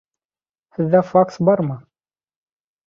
[0.79, 1.81] Һеҙҙә факс бармы?